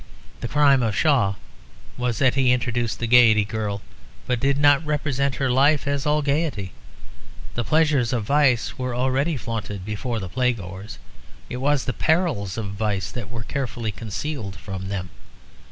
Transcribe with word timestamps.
The 0.39 0.47
crime 0.47 0.81
of 0.81 0.95
Shaw 0.95 1.35
was 1.95 2.17
that 2.17 2.33
he 2.33 2.51
introduced 2.51 2.97
the 2.97 3.05
Gaiety 3.05 3.45
Girl, 3.45 3.83
but 4.25 4.39
did 4.39 4.57
not 4.57 4.83
represent 4.83 5.35
her 5.35 5.51
life 5.51 5.85
as 5.87 6.07
all 6.07 6.23
gaiety. 6.23 6.71
The 7.53 7.63
pleasures 7.63 8.11
of 8.11 8.23
vice 8.23 8.79
were 8.79 8.95
already 8.95 9.37
flaunted 9.37 9.85
before 9.85 10.19
the 10.19 10.27
playgoers. 10.27 10.97
It 11.51 11.57
was 11.57 11.85
the 11.85 11.93
perils 11.93 12.57
of 12.57 12.71
vice 12.71 13.11
that 13.11 13.29
were 13.29 13.43
carefully 13.43 13.91
concealed 13.91 14.55
from 14.55 14.87
them. 14.89 15.11